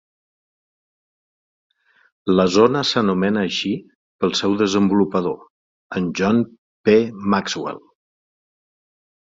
La 2.39 2.45
zona 2.55 2.81
s'anomena 2.93 3.45
així 3.51 3.75
pel 4.25 4.35
seu 4.41 4.57
desenvolupador, 4.63 5.39
en 6.01 6.11
John 6.23 6.43
P. 6.89 6.99
Maxwell. 7.37 7.83